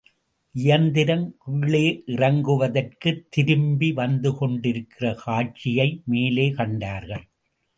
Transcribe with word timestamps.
இயந்திரம் 0.51 1.35
கீழே 1.39 2.03
இறங்குவதற்குத் 2.07 3.27
திரும்பி 3.29 3.93
வந்துகொண்டிருக்கிற 3.93 5.15
காட்சியை, 5.15 6.01
மேலே 6.05 6.49
கண்டார்கள். 6.49 7.27